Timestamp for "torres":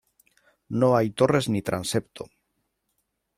1.21-1.47